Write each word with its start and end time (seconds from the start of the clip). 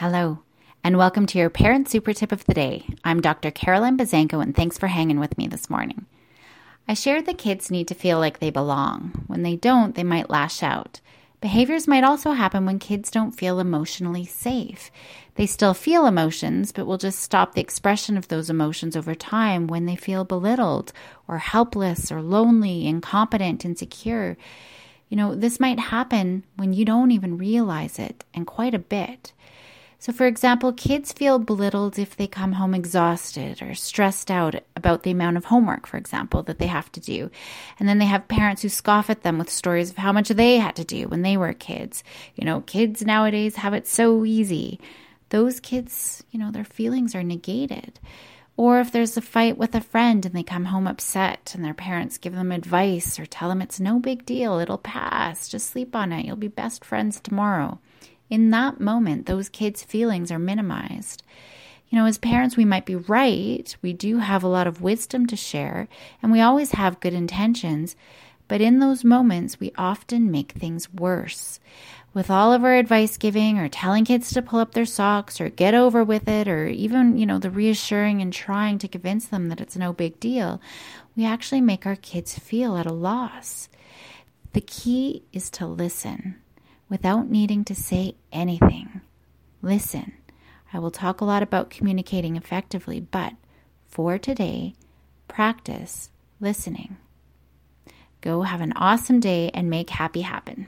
Hello, 0.00 0.38
and 0.84 0.96
welcome 0.96 1.26
to 1.26 1.38
your 1.38 1.50
Parent 1.50 1.88
Super 1.88 2.12
Tip 2.12 2.30
of 2.30 2.44
the 2.44 2.54
Day. 2.54 2.86
I'm 3.02 3.20
Dr. 3.20 3.50
Carolyn 3.50 3.96
Buzanko, 3.96 4.40
and 4.40 4.54
thanks 4.54 4.78
for 4.78 4.86
hanging 4.86 5.18
with 5.18 5.36
me 5.36 5.48
this 5.48 5.68
morning. 5.68 6.06
I 6.86 6.94
shared 6.94 7.26
that 7.26 7.36
kids 7.36 7.68
need 7.68 7.88
to 7.88 7.96
feel 7.96 8.20
like 8.20 8.38
they 8.38 8.50
belong. 8.50 9.24
When 9.26 9.42
they 9.42 9.56
don't, 9.56 9.96
they 9.96 10.04
might 10.04 10.30
lash 10.30 10.62
out. 10.62 11.00
Behaviors 11.40 11.88
might 11.88 12.04
also 12.04 12.30
happen 12.30 12.64
when 12.64 12.78
kids 12.78 13.10
don't 13.10 13.32
feel 13.32 13.58
emotionally 13.58 14.24
safe. 14.24 14.92
They 15.34 15.46
still 15.46 15.74
feel 15.74 16.06
emotions, 16.06 16.70
but 16.70 16.86
will 16.86 16.96
just 16.96 17.18
stop 17.18 17.54
the 17.54 17.60
expression 17.60 18.16
of 18.16 18.28
those 18.28 18.48
emotions 18.48 18.94
over 18.94 19.16
time 19.16 19.66
when 19.66 19.86
they 19.86 19.96
feel 19.96 20.22
belittled 20.22 20.92
or 21.26 21.38
helpless 21.38 22.12
or 22.12 22.22
lonely, 22.22 22.86
incompetent, 22.86 23.64
insecure. 23.64 24.38
You 25.08 25.16
know, 25.16 25.34
this 25.34 25.58
might 25.58 25.80
happen 25.80 26.44
when 26.54 26.72
you 26.72 26.84
don't 26.84 27.10
even 27.10 27.36
realize 27.36 27.98
it, 27.98 28.24
and 28.32 28.46
quite 28.46 28.74
a 28.74 28.78
bit. 28.78 29.32
So, 30.00 30.12
for 30.12 30.26
example, 30.26 30.72
kids 30.72 31.12
feel 31.12 31.40
belittled 31.40 31.98
if 31.98 32.16
they 32.16 32.28
come 32.28 32.52
home 32.52 32.72
exhausted 32.72 33.60
or 33.60 33.74
stressed 33.74 34.30
out 34.30 34.54
about 34.76 35.02
the 35.02 35.10
amount 35.10 35.36
of 35.36 35.46
homework, 35.46 35.88
for 35.88 35.96
example, 35.96 36.44
that 36.44 36.60
they 36.60 36.68
have 36.68 36.90
to 36.92 37.00
do. 37.00 37.32
And 37.80 37.88
then 37.88 37.98
they 37.98 38.06
have 38.06 38.28
parents 38.28 38.62
who 38.62 38.68
scoff 38.68 39.10
at 39.10 39.24
them 39.24 39.38
with 39.38 39.50
stories 39.50 39.90
of 39.90 39.96
how 39.96 40.12
much 40.12 40.28
they 40.28 40.58
had 40.58 40.76
to 40.76 40.84
do 40.84 41.08
when 41.08 41.22
they 41.22 41.36
were 41.36 41.52
kids. 41.52 42.04
You 42.36 42.44
know, 42.44 42.60
kids 42.60 43.04
nowadays 43.04 43.56
have 43.56 43.74
it 43.74 43.88
so 43.88 44.24
easy. 44.24 44.78
Those 45.30 45.58
kids, 45.58 46.22
you 46.30 46.38
know, 46.38 46.52
their 46.52 46.64
feelings 46.64 47.16
are 47.16 47.24
negated. 47.24 47.98
Or 48.56 48.78
if 48.78 48.92
there's 48.92 49.16
a 49.16 49.20
fight 49.20 49.58
with 49.58 49.74
a 49.74 49.80
friend 49.80 50.24
and 50.24 50.34
they 50.34 50.44
come 50.44 50.66
home 50.66 50.86
upset 50.86 51.52
and 51.56 51.64
their 51.64 51.74
parents 51.74 52.18
give 52.18 52.34
them 52.34 52.52
advice 52.52 53.18
or 53.18 53.26
tell 53.26 53.48
them 53.48 53.60
it's 53.60 53.80
no 53.80 53.98
big 53.98 54.24
deal, 54.24 54.60
it'll 54.60 54.78
pass, 54.78 55.48
just 55.48 55.70
sleep 55.70 55.96
on 55.96 56.12
it, 56.12 56.24
you'll 56.24 56.36
be 56.36 56.48
best 56.48 56.84
friends 56.84 57.18
tomorrow 57.20 57.80
in 58.30 58.50
that 58.50 58.80
moment, 58.80 59.26
those 59.26 59.48
kids' 59.48 59.82
feelings 59.82 60.30
are 60.30 60.38
minimized. 60.38 61.22
You 61.88 61.98
know, 61.98 62.06
as 62.06 62.18
parents, 62.18 62.56
we 62.56 62.66
might 62.66 62.84
be 62.84 62.96
right. 62.96 63.74
We 63.80 63.94
do 63.94 64.18
have 64.18 64.42
a 64.42 64.48
lot 64.48 64.66
of 64.66 64.82
wisdom 64.82 65.26
to 65.26 65.36
share, 65.36 65.88
and 66.22 66.30
we 66.30 66.40
always 66.40 66.72
have 66.72 67.00
good 67.00 67.14
intentions. 67.14 67.96
But 68.46 68.60
in 68.60 68.78
those 68.78 69.04
moments, 69.04 69.58
we 69.58 69.72
often 69.76 70.30
make 70.30 70.52
things 70.52 70.92
worse. 70.92 71.60
With 72.12 72.30
all 72.30 72.52
of 72.52 72.64
our 72.64 72.74
advice 72.74 73.16
giving 73.16 73.58
or 73.58 73.68
telling 73.68 74.04
kids 74.04 74.32
to 74.32 74.42
pull 74.42 74.58
up 74.58 74.72
their 74.72 74.86
socks 74.86 75.40
or 75.40 75.48
get 75.48 75.74
over 75.74 76.04
with 76.04 76.28
it, 76.28 76.48
or 76.48 76.66
even, 76.66 77.16
you 77.16 77.26
know, 77.26 77.38
the 77.38 77.50
reassuring 77.50 78.20
and 78.20 78.32
trying 78.32 78.78
to 78.78 78.88
convince 78.88 79.26
them 79.26 79.48
that 79.48 79.60
it's 79.60 79.76
no 79.76 79.92
big 79.92 80.18
deal, 80.20 80.60
we 81.16 81.24
actually 81.24 81.60
make 81.60 81.86
our 81.86 81.96
kids 81.96 82.38
feel 82.38 82.76
at 82.76 82.86
a 82.86 82.92
loss. 82.92 83.68
The 84.52 84.60
key 84.62 85.22
is 85.32 85.50
to 85.50 85.66
listen 85.66 86.36
without 86.88 87.28
needing 87.28 87.64
to 87.64 87.74
say 87.74 88.14
anything. 88.32 89.00
Listen. 89.62 90.12
I 90.72 90.78
will 90.78 90.90
talk 90.90 91.20
a 91.20 91.24
lot 91.24 91.42
about 91.42 91.70
communicating 91.70 92.36
effectively, 92.36 93.00
but 93.00 93.32
for 93.86 94.18
today, 94.18 94.74
practice 95.26 96.10
listening. 96.40 96.98
Go 98.20 98.42
have 98.42 98.60
an 98.60 98.72
awesome 98.76 99.20
day 99.20 99.50
and 99.54 99.70
make 99.70 99.90
happy 99.90 100.22
happen. 100.22 100.66